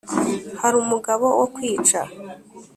hari 0.61 0.75
umugabo 0.83 1.25
wo 1.39 1.47
kwica. 1.55 2.01